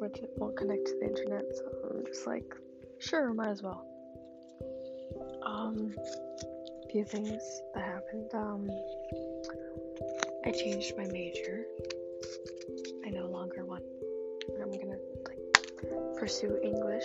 [0.00, 2.54] My Switch won't connect to the internet, so I'm just like,
[2.98, 3.84] sure, might as well.
[5.44, 7.42] Um, a few things
[7.74, 8.30] that happened.
[8.34, 8.70] Um,
[10.46, 11.64] I changed my major.
[13.06, 13.82] I no longer want.
[14.60, 17.04] I'm gonna like pursue English.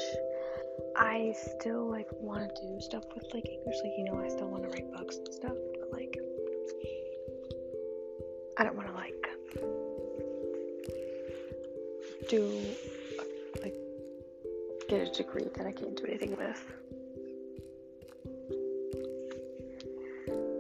[0.98, 4.48] I still like want to do stuff with like English, like you know, I still
[4.48, 6.18] want to write books and stuff, but like,
[8.58, 8.95] I don't want to
[12.30, 12.60] do
[13.62, 13.74] like
[14.90, 16.64] get a degree that I can't do anything with.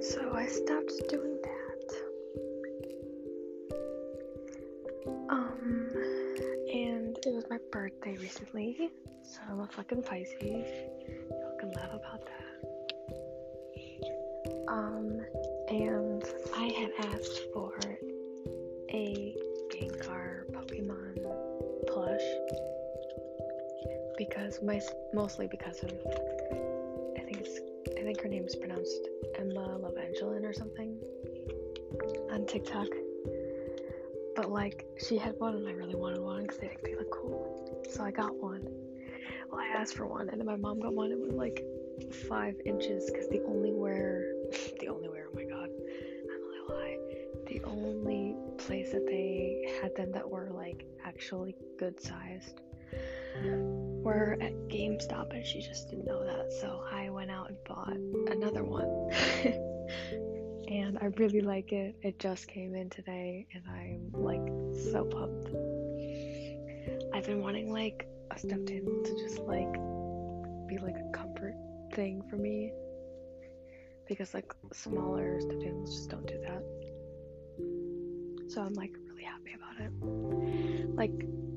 [0.02, 1.96] So I stopped doing that.
[5.30, 5.90] Um,
[6.72, 8.92] and it was my birthday recently,
[9.24, 10.42] so I'm a fucking Pisces.
[10.42, 12.36] Y'all can laugh about that.
[14.68, 15.26] Um,
[15.70, 16.24] and
[16.56, 17.74] I had asked for
[18.92, 19.36] a
[24.46, 24.80] because my
[25.14, 25.92] mostly because of
[27.18, 27.60] I think it's
[27.98, 29.08] I think her name's pronounced
[29.40, 31.00] Emma Lavangelin or something
[32.32, 32.88] on TikTok.
[34.36, 37.10] But like she had one and I really wanted one because they think they look
[37.12, 37.84] cool.
[37.90, 38.68] So I got one.
[39.52, 41.12] Well, I asked for one and then my mom got one.
[41.12, 41.64] It was like
[42.30, 44.32] five inches because the only wear
[44.80, 45.26] the only wear.
[45.32, 46.98] Oh my god, I'm gonna lie.
[47.48, 52.62] The only place that they had them that were like actually good sized
[53.44, 56.54] were at GameStop and she just didn't know that.
[56.54, 57.98] So I went out and bought
[58.32, 59.12] another one.
[60.68, 61.96] and I really like it.
[62.02, 64.46] It just came in today and I'm like
[64.92, 65.50] so pumped.
[67.14, 69.74] I've been wanting like a stuffed animal to just like
[70.68, 71.56] be like a comfort
[71.94, 72.72] thing for me
[74.08, 76.64] because like smaller stuffed animals just don't do that.
[78.52, 78.96] So I'm like
[79.54, 80.96] about it.
[80.96, 81.12] Like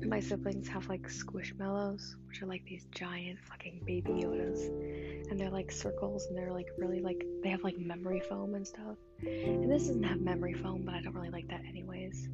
[0.05, 4.65] my siblings have like squishmallows, which are like these giant fucking baby Yodas,
[5.29, 8.67] and they're like circles and they're like really like they have like memory foam and
[8.67, 8.97] stuff.
[9.21, 12.29] And this doesn't have memory foam, but I don't really like that anyways.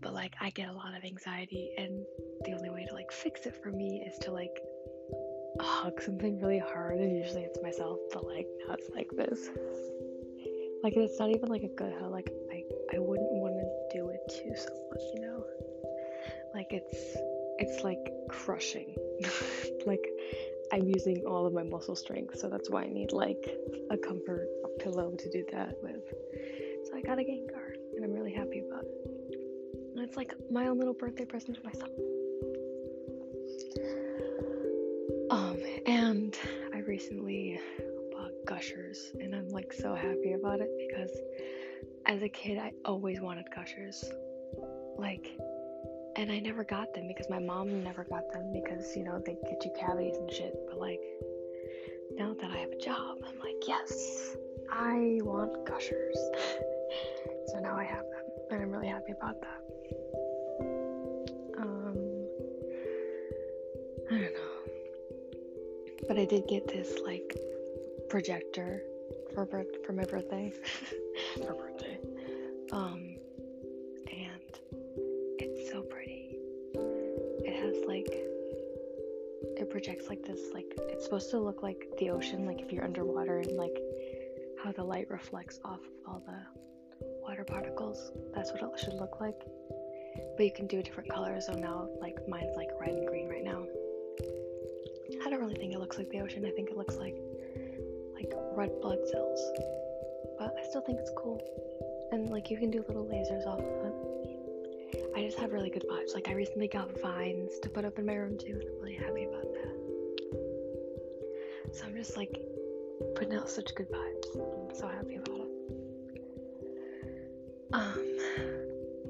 [0.00, 2.04] But like I get a lot of anxiety, and
[2.44, 4.60] the only way to like fix it for me is to like
[5.60, 9.48] hug something really hard, and usually it's myself, but like now it's like this.
[10.82, 12.12] Like it's not even like a good hug.
[12.12, 12.62] Like I
[12.94, 13.32] I wouldn't
[14.28, 15.44] to someone, you know.
[16.54, 17.16] Like it's
[17.58, 18.94] it's like crushing.
[19.86, 20.06] like
[20.72, 23.48] I'm using all of my muscle strength, so that's why I need like
[23.90, 26.02] a comfort pillow to do that with.
[26.84, 29.08] So I got a Gengar, and I'm really happy about it.
[29.94, 31.90] And it's like my own little birthday present to myself.
[35.30, 36.38] Um, and
[36.72, 37.60] I recently
[38.12, 41.10] bought Gushers, and I'm like so happy about it because
[42.06, 44.10] as a kid, I always wanted Gushers.
[44.96, 45.38] Like,
[46.16, 49.36] and I never got them because my mom never got them because you know they
[49.48, 50.54] get you cavities and shit.
[50.68, 51.00] But like
[52.16, 54.36] now that I have a job, I'm like, yes,
[54.72, 56.18] I want gushers.
[57.46, 59.60] so now I have them, and I'm really happy about that.
[61.58, 61.96] Um,
[64.10, 64.72] I don't know,
[66.08, 67.38] but I did get this like
[68.08, 68.82] projector
[69.34, 70.52] for birth for my birthday.
[71.36, 71.98] for birthday.
[72.72, 73.16] Um,
[74.10, 74.60] and
[75.38, 76.36] it's so pretty.
[76.74, 78.08] It has like
[79.56, 82.84] it projects like this like it's supposed to look like the ocean like if you're
[82.84, 83.76] underwater and like
[84.62, 88.12] how the light reflects off of all the water particles.
[88.34, 89.40] That's what it should look like.
[90.36, 93.44] But you can do different colors, so now like mine's like red and green right
[93.44, 93.64] now.
[95.24, 96.44] I don't really think it looks like the ocean.
[96.44, 97.27] I think it looks like like
[98.58, 99.40] red blood cells.
[100.36, 101.40] But I still think it's cool.
[102.10, 103.94] And like you can do little lasers off of it.
[105.14, 106.12] I just have really good vibes.
[106.12, 108.96] Like I recently got vines to put up in my room too, and I'm really
[108.96, 109.76] happy about that.
[111.72, 112.40] So I'm just like
[113.14, 114.26] putting out such good vibes.
[114.34, 115.50] I'm so happy about it.
[117.72, 118.18] Um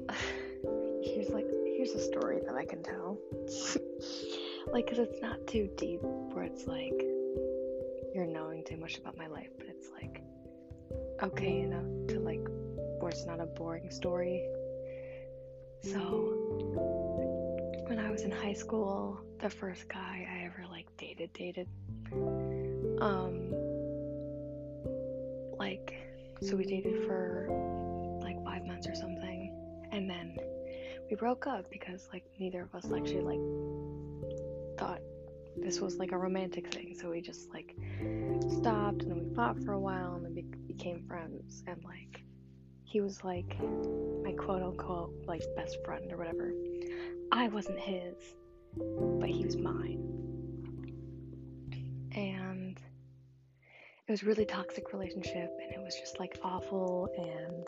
[1.03, 3.17] here's like here's a story that I can tell.
[4.71, 7.09] like cuz it's not too deep where it's like
[8.19, 10.21] you're knowing too much about my life, but it's like
[11.23, 12.45] okay enough to like
[12.99, 14.45] where it's not a boring story.
[15.81, 16.33] So
[17.87, 21.69] when I was in high school, the first guy I ever like dated dated
[22.99, 23.53] um
[25.57, 25.95] like
[26.41, 27.47] so we dated for
[28.21, 29.55] like 5 months or something.
[29.93, 30.35] And then
[31.09, 34.99] we broke up because like neither of us actually like thought
[35.55, 36.97] this was like a romantic thing.
[36.99, 37.75] So we just like
[38.49, 42.23] stopped and then we fought for a while and then we became friends and like
[42.83, 43.57] he was like
[44.23, 46.51] my quote unquote like best friend or whatever.
[47.31, 48.15] I wasn't his
[49.19, 50.03] but he was mine.
[52.15, 52.79] And
[54.07, 57.67] it was really toxic relationship and it was just like awful and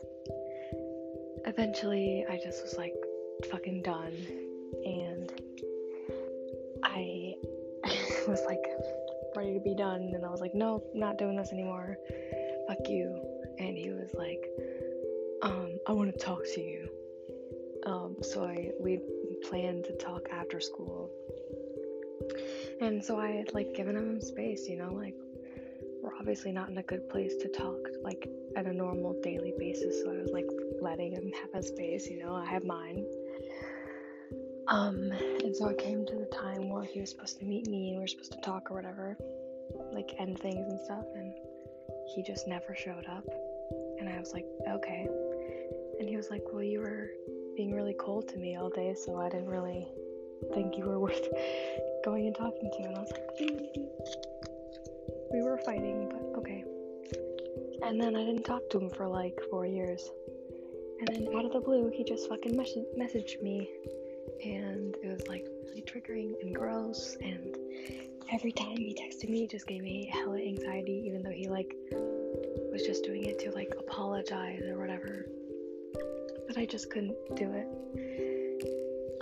[1.45, 2.93] eventually i just was like
[3.49, 4.13] fucking done.
[4.85, 5.31] And
[6.83, 7.33] i
[8.27, 8.63] was like
[9.53, 10.11] to be done.
[10.13, 11.97] And i was like no I'm not doing this anymore.
[12.67, 13.21] Fuck you.
[13.59, 14.43] And he was like
[15.41, 16.89] um i want to talk to you.
[17.85, 18.99] Um so i we
[19.43, 21.09] planned to talk after school.
[22.79, 25.15] And so i had like given him space you know like
[26.01, 30.01] we're obviously not in a good place to talk like at a normal daily basis.
[30.01, 30.49] So i was like
[30.81, 33.05] letting him have his space you know i have mine
[34.71, 35.11] um,
[35.43, 37.97] and so it came to the time where he was supposed to meet me and
[37.97, 39.17] we were supposed to talk or whatever,
[39.91, 41.33] like end things and stuff, and
[42.15, 43.25] he just never showed up.
[43.99, 45.09] And I was like, okay.
[45.99, 47.09] And he was like, well, you were
[47.57, 49.89] being really cold to me all day, so I didn't really
[50.53, 51.27] think you were worth
[52.05, 52.83] going and talking to.
[52.83, 53.29] And I was like,
[55.33, 56.63] we were fighting, but okay.
[57.83, 60.09] And then I didn't talk to him for like four years.
[60.99, 63.69] And then out of the blue, he just fucking mes- messaged me
[64.43, 67.57] and it was like really triggering and gross and
[68.31, 71.75] every time he texted me it just gave me hella anxiety even though he like
[72.71, 75.25] was just doing it to like apologize or whatever.
[76.47, 77.67] But i just couldn't do it.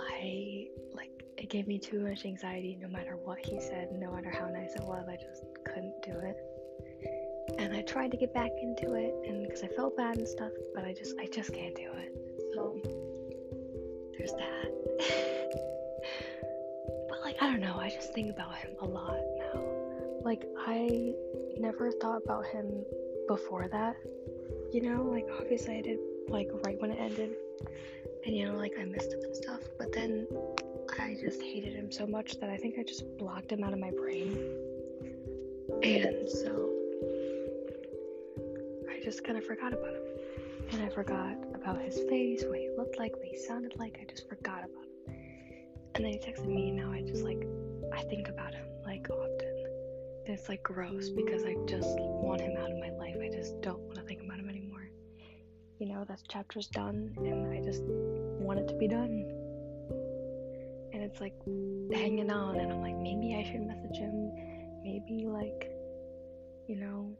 [0.00, 4.30] I like it gave me too much anxiety no matter what he said no matter
[4.30, 6.36] how nice it was i just couldn't do it.
[7.58, 10.52] And i tried to get back into it and because i felt bad and stuff
[10.74, 12.14] but i just i just can't do it.
[12.54, 13.09] So
[14.20, 14.70] there's that
[17.08, 19.62] but like I don't know, I just think about him a lot now.
[20.22, 21.14] Like I
[21.58, 22.84] never thought about him
[23.26, 23.96] before that.
[24.72, 27.34] You know, like obviously I did like right when it ended.
[28.26, 29.60] And you know, like I missed him and stuff.
[29.78, 30.26] But then
[30.98, 33.78] I just hated him so much that I think I just blocked him out of
[33.78, 34.36] my brain.
[35.82, 36.70] And so
[38.90, 40.02] I just kind of forgot about him.
[40.72, 43.98] And I forgot about his face, what he looked like, what he sounded like.
[44.00, 45.14] I just forgot about him.
[45.94, 47.44] And then he texted me, and now I just like,
[47.92, 49.64] I think about him like often.
[50.26, 53.16] And it's like gross because I just want him out of my life.
[53.20, 54.88] I just don't want to think about him anymore.
[55.78, 59.24] You know, that chapter's done, and I just want it to be done.
[60.92, 61.34] And it's like
[61.92, 64.32] hanging on, and I'm like, maybe I should message him.
[64.82, 65.70] Maybe, like,
[66.68, 67.16] you know,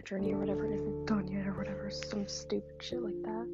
[0.00, 3.46] our journey or whatever isn't done yet, or whatever, some stupid shit like that.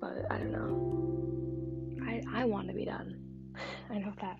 [0.00, 2.04] But I don't know.
[2.04, 3.16] I I want to be done.
[3.90, 4.36] I know that.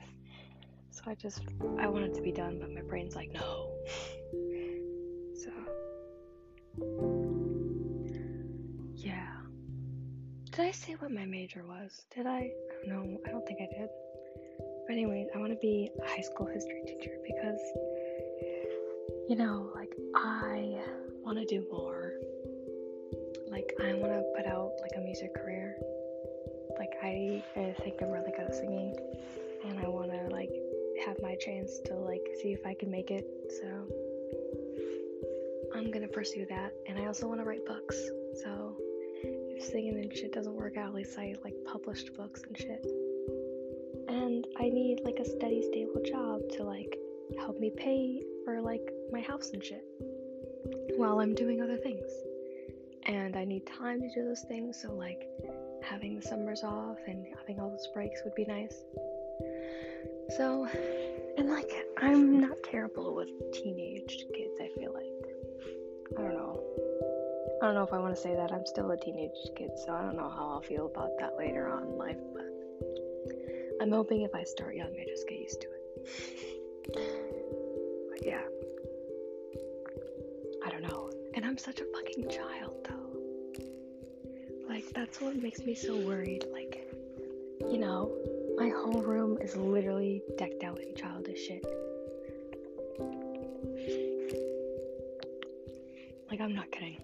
[0.91, 1.43] So I just
[1.79, 3.71] I want it to be done, but my brain's like no.
[5.37, 5.51] so
[8.96, 9.29] yeah.
[10.51, 12.06] Did I say what my major was?
[12.13, 12.51] Did I?
[12.89, 13.19] Know.
[13.25, 13.89] I don't think I did.
[14.89, 17.61] But anyways, I want to be a high school history teacher because
[19.29, 20.79] you know, like I
[21.25, 22.13] want to do more.
[23.49, 25.77] Like I want to put out like a music career.
[26.79, 28.95] Like I, I think I'm really good at singing,
[29.65, 30.53] and I want to like
[31.05, 33.27] have my chance to like see if I can make it.
[33.61, 33.67] So
[35.75, 37.97] I'm gonna pursue that, and I also want to write books.
[38.43, 38.77] So
[39.25, 42.87] if singing and shit doesn't work out, at least I like published books and shit.
[44.09, 46.97] And I need like a steady, stable job to like
[47.39, 49.84] help me pay for like my house and shit
[50.96, 52.08] while I'm doing other things.
[53.05, 55.29] And I need time to do those things, so like
[55.82, 58.74] having the summers off and having all those breaks would be nice.
[60.36, 60.67] So,
[61.36, 65.05] and like, I'm not terrible with teenage kids, I feel like.
[66.19, 66.60] I don't know.
[67.62, 68.53] I don't know if I want to say that.
[68.53, 71.69] I'm still a teenage kid, so I don't know how I'll feel about that later
[71.69, 72.46] on in life, but
[73.81, 77.12] I'm hoping if I start young, I just get used to it.
[78.27, 78.43] yeah.
[80.65, 81.11] I don't know.
[81.35, 83.21] And I'm such a fucking child, though.
[84.69, 86.45] Like, that's what makes me so worried.
[86.53, 86.89] Like,
[87.71, 88.11] you know,
[88.56, 91.65] my whole room is literally decked out in childish shit.
[96.29, 97.01] Like, I'm not kidding.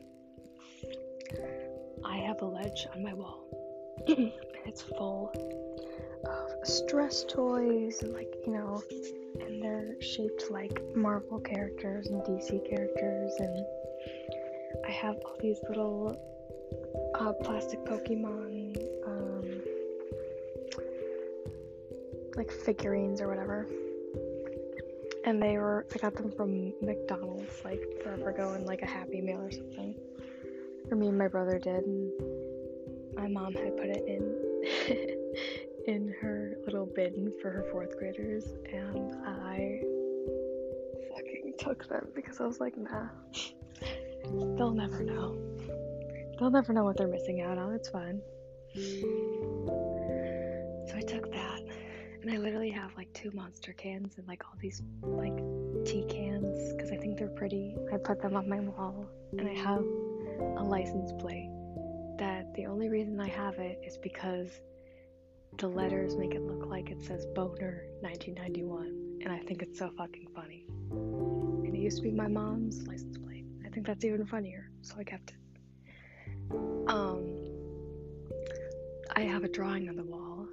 [2.05, 3.45] I have a ledge on my wall.
[4.09, 4.33] and
[4.67, 5.33] it's full
[6.65, 8.83] stress toys and like, you know,
[9.41, 13.65] and they're shaped like Marvel characters and DC characters and
[14.87, 16.19] I have all these little
[17.15, 18.77] uh, plastic Pokemon
[19.07, 19.63] um,
[22.37, 23.69] like figurines or whatever.
[25.25, 29.21] And they were I got them from McDonald's like forever ago in like a Happy
[29.21, 29.95] Meal or something.
[30.91, 32.11] Or me and my brother did and
[33.15, 35.23] my mom had put it in
[35.95, 36.42] in her
[36.95, 39.81] for her fourth graders and I
[41.15, 43.09] fucking took them because I was like, nah.
[44.57, 45.39] They'll never know.
[46.39, 47.73] They'll never know what they're missing out on.
[47.73, 48.21] It's fine.
[50.87, 51.61] So I took that,
[52.21, 55.37] and I literally have like two monster cans and like all these like
[55.87, 57.75] tea cans because I think they're pretty.
[57.93, 59.07] I put them on my wall,
[59.39, 59.85] and I have
[60.59, 61.51] a license plate
[62.19, 64.61] that the only reason I have it is because
[65.59, 69.91] the letters make it look like it says Boner 1991, and I think it's so
[69.97, 70.67] fucking funny.
[70.91, 73.45] And it used to be my mom's license plate.
[73.65, 75.37] I think that's even funnier, so I kept it.
[76.89, 77.39] Um,
[79.15, 80.49] I have a drawing on the wall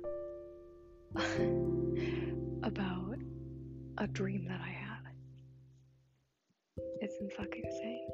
[2.63, 3.17] about
[3.97, 5.13] a dream that I had.
[7.01, 8.07] It's in fucking insane.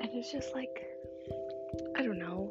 [0.00, 0.86] And it's just like,
[1.96, 2.43] I don't know.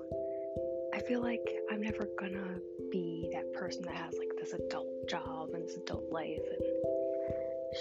[1.07, 2.60] Feel like I'm never gonna
[2.91, 6.63] be that person that has like this adult job and this adult life and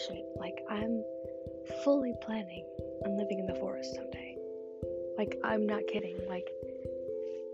[0.07, 0.25] shit.
[0.37, 1.05] Like, I'm
[1.85, 2.65] fully planning
[3.05, 4.37] on living in the forest someday.
[5.17, 6.17] Like, I'm not kidding.
[6.29, 6.49] Like,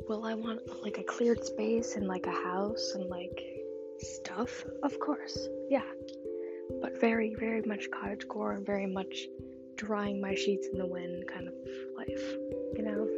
[0.09, 3.45] will I want like a cleared space and like a house and like
[3.99, 4.65] stuff?
[4.83, 5.83] Of course, yeah.
[6.81, 9.27] But very, very much cottagecore and very much
[9.77, 11.55] drying my sheets in the wind kind of
[11.97, 12.37] life,
[12.77, 13.09] you know?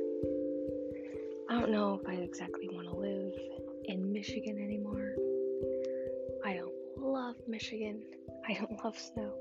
[1.70, 3.32] Don't know if I exactly want to live
[3.84, 5.14] in Michigan anymore.
[6.44, 8.02] I don't love Michigan.
[8.48, 9.32] I don't love snow.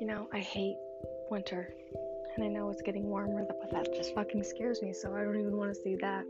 [0.00, 0.78] You know, I hate
[1.30, 1.74] winter.
[2.34, 5.38] And I know it's getting warmer, but that just fucking scares me, so I don't
[5.38, 6.24] even want to see that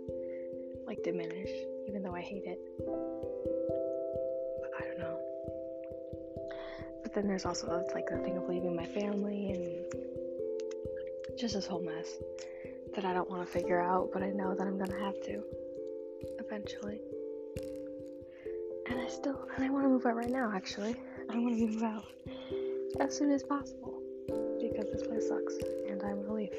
[0.88, 1.50] like diminish,
[1.86, 2.58] even though I hate it.
[4.60, 5.20] But I don't know.
[7.04, 10.19] But then there's also like the thing of leaving my family and
[11.38, 12.08] just this whole mess
[12.94, 15.42] that I don't want to figure out, but I know that I'm gonna have to
[16.38, 17.00] eventually.
[18.88, 20.52] And I still, and I want to move out right now.
[20.54, 20.96] Actually,
[21.30, 22.04] I want to move out
[22.98, 24.02] as soon as possible
[24.60, 25.54] because this place sucks
[25.88, 26.54] and I'm gonna leave.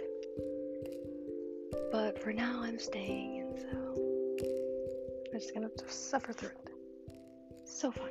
[1.91, 4.47] But for now, I'm staying, and so
[5.33, 6.71] I'm just gonna suffer through it.
[7.65, 8.09] So fun.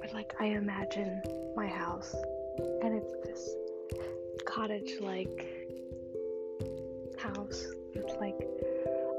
[0.00, 1.22] But like, I imagine
[1.56, 2.14] my house,
[2.58, 3.54] and it's this
[4.46, 5.46] cottage-like
[7.18, 8.38] house with like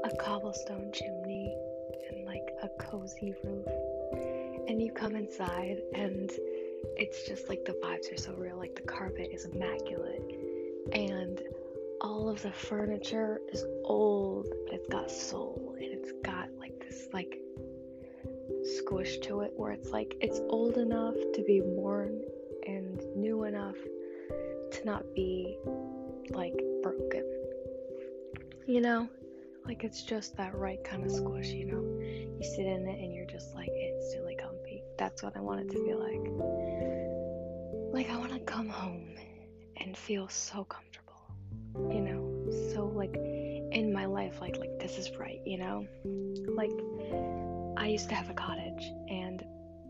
[0.04, 1.54] a cobblestone chimney
[2.08, 3.66] and like a cozy roof.
[4.68, 6.30] And you come inside and
[6.96, 8.56] it's just like the vibes are so real.
[8.56, 10.22] Like the carpet is immaculate,
[10.92, 11.42] and
[12.00, 17.08] all of the furniture is old, but it's got soul, and it's got like this
[17.12, 17.38] like
[18.78, 22.22] squish to it, where it's like it's old enough to be worn
[22.90, 23.76] and new enough
[24.72, 25.56] to not be
[26.30, 27.24] like broken.
[28.66, 29.08] You know,
[29.64, 31.48] like it's just that right kind of squish.
[31.48, 34.82] You know, you sit in it and you're just like instantly comfy.
[34.98, 36.80] That's what I want it to be like.
[37.92, 39.16] Like, I want to come home
[39.78, 41.20] and feel so comfortable,
[41.92, 42.50] you know?
[42.72, 45.86] So, like, in my life, like, like this is right, you know?
[46.54, 46.70] Like,
[47.76, 49.44] I used to have a cottage, and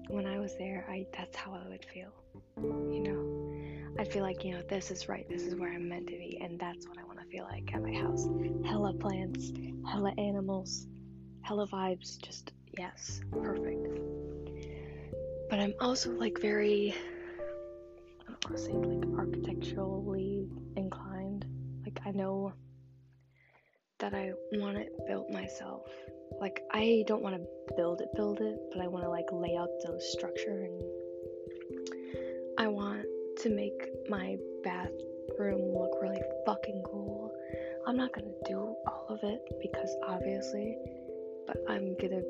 [0.09, 2.13] when I was there, I that's how I would feel,
[2.57, 3.97] you know?
[3.99, 6.39] I'd feel like, you know, this is right, this is where I'm meant to be,
[6.43, 8.29] and that's what I want to feel like at my house.
[8.65, 9.53] Hella plants,
[9.87, 10.87] hella animals,
[11.43, 13.89] hella vibes, just yes, perfect.
[15.49, 16.95] But I'm also like very
[18.21, 21.47] I don't want to say like architecturally inclined.
[21.85, 22.53] Like I know
[24.01, 25.87] that I want it built myself.
[26.41, 29.57] Like I don't want to build it, build it, but I want to like lay
[29.57, 30.83] out the structure and
[32.59, 33.05] I want
[33.41, 37.31] to make my bathroom look really fucking cool.
[37.87, 40.77] I'm not gonna do all of it because obviously,
[41.47, 42.23] but I'm gonna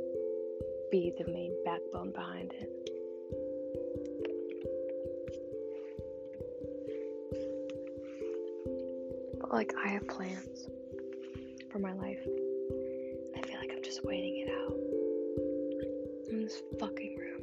[0.90, 2.70] be the main backbone behind it.
[9.40, 10.68] But like I have plans
[11.70, 12.20] for my life.
[13.36, 14.76] I feel like I'm just waiting it out
[16.30, 17.42] in this fucking room.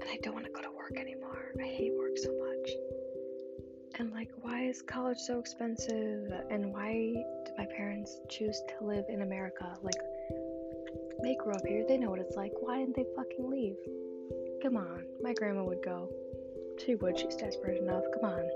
[0.00, 1.52] And I don't want to go to work anymore.
[1.60, 2.70] I hate work so much.
[3.98, 6.30] And like, why is college so expensive?
[6.50, 6.92] And why
[7.44, 9.76] did my parents choose to live in America?
[9.82, 10.00] Like,
[11.22, 12.52] they grew up here, they know what it's like.
[12.60, 13.76] Why didn't they fucking leave?
[14.62, 16.08] Come on, my grandma would go.
[16.84, 18.04] She would, she's desperate enough.
[18.14, 18.48] Come on.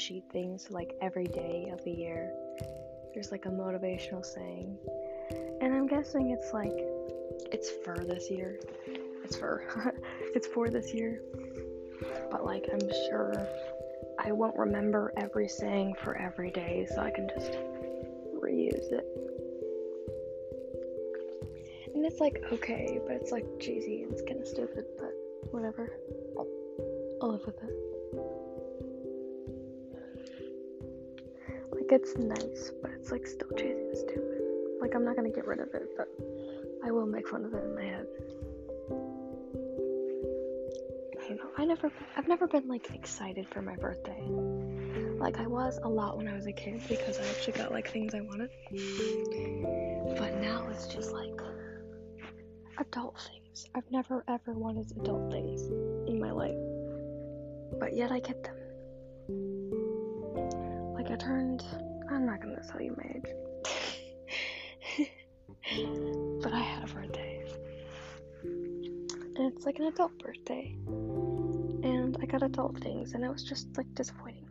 [0.00, 0.58] Sheet thing.
[0.58, 2.32] So like every day of the year,
[3.12, 4.78] there's like a motivational saying,
[5.60, 6.72] and I'm guessing it's like
[7.52, 8.58] it's for this year.
[9.24, 9.94] It's for
[10.34, 11.22] it's for this year.
[12.30, 13.46] But like I'm sure
[14.18, 17.52] I won't remember every saying for every day, so I can just
[18.34, 19.06] reuse it.
[21.94, 25.12] And it's like okay, but it's like cheesy and it's kind of stupid, but
[25.50, 25.92] whatever.
[27.22, 27.89] I'll live with it.
[31.90, 34.40] Like it's nice, but it's like still cheesy and stupid.
[34.80, 36.06] Like I'm not gonna get rid of it, but
[36.86, 38.06] I will make fun of it in my head.
[41.20, 41.50] I don't know.
[41.56, 44.22] I never, I've never been like excited for my birthday.
[45.18, 47.90] Like I was a lot when I was a kid because I actually got like
[47.90, 48.50] things I wanted.
[50.16, 51.40] But now it's just like
[52.78, 53.66] adult things.
[53.74, 55.62] I've never ever wanted adult things
[56.08, 56.54] in my life.
[57.80, 58.59] But yet I get them.
[61.20, 61.62] Turned
[62.10, 63.30] I'm not gonna tell you my age.
[66.42, 67.44] but I had a birthday.
[68.42, 70.74] And it's like an adult birthday.
[70.86, 74.48] And I got adult things and it was just like disappointing.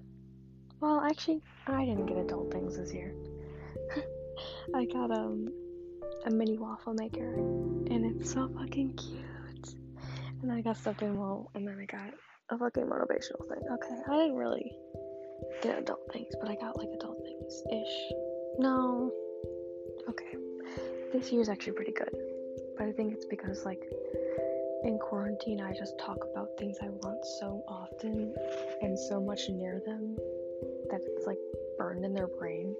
[0.79, 3.13] Well, actually, I didn't get adult things this year.
[4.75, 5.51] I got um
[6.25, 9.73] a mini waffle maker and it's so fucking cute.
[10.43, 12.13] And I got stuffed animal and then I got
[12.51, 13.67] a fucking motivational thing.
[13.71, 14.71] Okay, I didn't really
[15.61, 18.13] get adult things, but I got like adult things ish.
[18.57, 19.11] No.
[20.07, 20.35] Okay.
[21.13, 22.15] This year's actually pretty good.
[22.77, 23.81] But I think it's because like
[24.83, 28.33] in quarantine I just talk about things I want so often
[28.81, 30.15] and so much near them
[30.89, 31.37] that it's like
[31.77, 32.75] burned in their brain.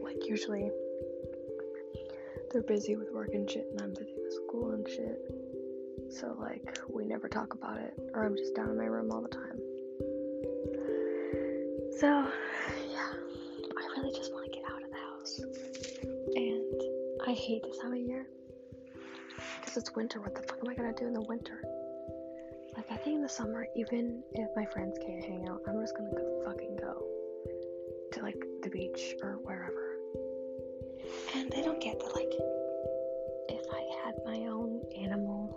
[0.00, 0.70] Like usually
[2.52, 5.18] they're busy with work and shit and I'm busy with school and shit.
[6.12, 9.22] So like we never talk about it or I'm just down in my room all
[9.22, 9.58] the time.
[12.02, 12.08] So
[12.90, 13.12] yeah,
[13.76, 15.38] I really just want to get out of the house.
[16.34, 16.82] And
[17.28, 18.26] I hate this time of year.
[19.60, 20.20] Because it's winter.
[20.20, 21.62] What the fuck am I gonna do in the winter?
[22.76, 25.96] Like I think in the summer, even if my friends can't hang out, I'm just
[25.96, 27.06] gonna go fucking go
[28.14, 29.94] to like the beach or wherever.
[31.36, 32.32] And they don't get that like
[33.48, 35.56] if I had my own animal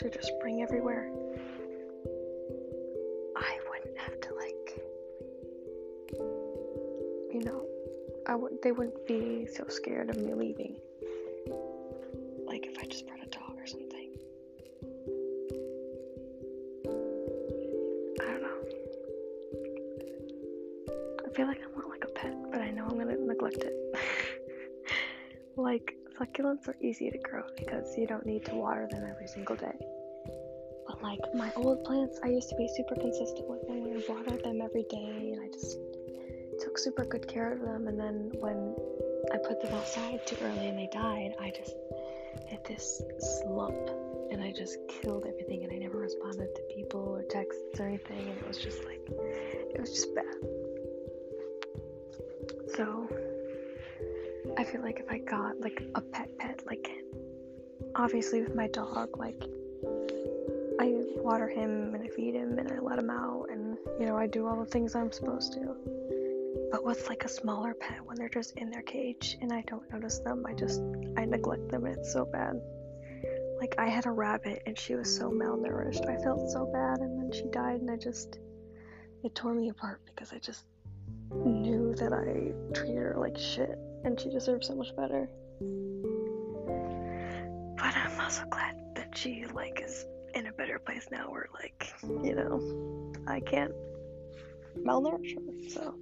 [0.00, 1.10] to just bring everywhere,
[7.38, 7.64] you know,
[8.26, 10.76] I would they wouldn't be so scared of me leaving.
[12.46, 14.10] Like if I just brought a dog or something.
[18.20, 18.58] I don't know.
[21.26, 23.74] I feel like I want like a pet, but I know I'm gonna neglect it.
[25.56, 29.54] like succulents are easy to grow because you don't need to water them every single
[29.54, 29.78] day.
[30.88, 33.84] But like my old plants, I used to be super consistent with them.
[33.84, 35.78] I watered them every day, and I just
[36.60, 37.88] took super good care of them.
[37.88, 38.74] And then when
[39.32, 41.76] I put them outside too early and they died, I just
[42.46, 43.90] hit this slump,
[44.30, 45.64] and I just killed everything.
[45.64, 49.00] And I never responded to people or texts or anything, and it was just like
[49.08, 50.24] it was just bad.
[52.76, 53.08] So
[54.56, 56.90] I feel like if I got like a pet pet, like
[57.94, 59.42] obviously with my dog, like
[60.80, 64.16] I water him and I feed him and I let him out and you know
[64.16, 65.97] I do all the things I'm supposed to.
[66.70, 69.90] But with like a smaller pet, when they're just in their cage and I don't
[69.90, 70.80] notice them, I just
[71.16, 72.60] I neglect them and it's so bad.
[73.58, 76.06] Like I had a rabbit and she was so malnourished.
[76.06, 78.38] I felt so bad and then she died and I just
[79.24, 80.64] it tore me apart because I just
[81.32, 85.28] knew that I treated her like shit and she deserved so much better.
[87.76, 90.04] But I'm also glad that she like is
[90.34, 93.72] in a better place now where like, you know, I can't
[94.84, 95.94] malnourish her, so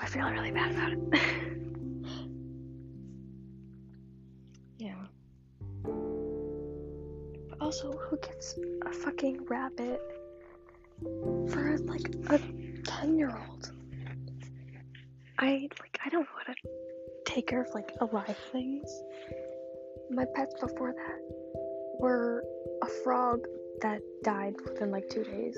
[0.00, 0.98] I feel really bad about it.
[4.78, 4.94] yeah.
[7.48, 10.00] But also who gets a fucking rabbit
[11.48, 12.38] for like a
[12.84, 13.72] ten year old?
[15.38, 16.54] I like I don't want to
[17.24, 18.90] take care of like alive things.
[20.10, 21.20] My pets before that
[22.00, 22.44] were
[22.82, 23.46] a frog
[23.80, 25.56] that died within like two days.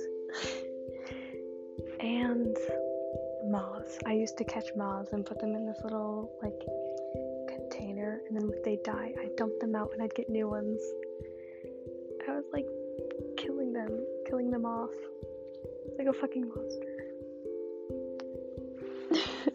[2.01, 2.57] and
[3.51, 3.99] moths.
[4.07, 6.59] I used to catch moths and put them in this little like
[7.49, 10.81] container and then if they die I dump them out and I'd get new ones.
[12.29, 12.67] I was like
[13.37, 14.91] killing them, killing them off.
[15.99, 16.97] Like a fucking monster.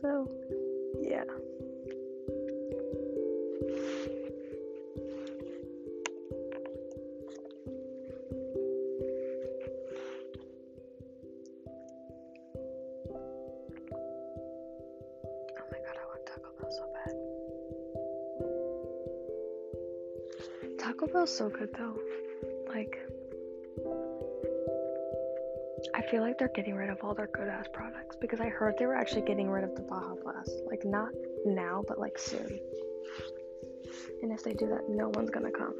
[0.00, 0.30] so
[20.86, 21.98] Taco Bell's so good though.
[22.68, 22.96] Like,
[25.96, 28.76] I feel like they're getting rid of all their good ass products because I heard
[28.78, 30.52] they were actually getting rid of the Baja Blast.
[30.70, 31.08] Like, not
[31.44, 32.60] now, but like soon.
[34.22, 35.74] And if they do that, no one's gonna come.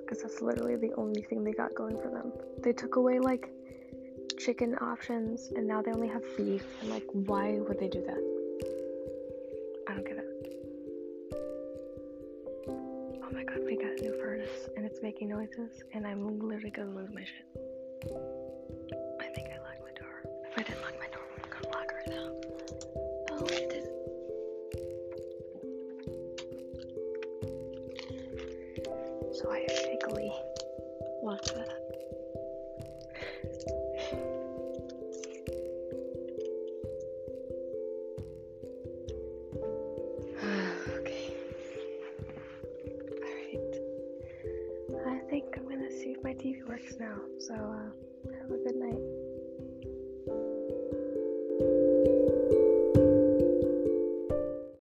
[0.00, 2.32] Because that's literally the only thing they got going for them.
[2.62, 3.50] They took away like
[4.38, 6.64] chicken options and now they only have beef.
[6.80, 8.27] And like, why would they do that?
[14.98, 17.46] It's making noises and I'm literally gonna lose my shit.
[19.20, 20.24] I think I locked my door.
[20.50, 22.32] If I didn't lock my door, I'm gonna lock right now.
[23.30, 23.84] Oh, I did.
[29.36, 29.87] So I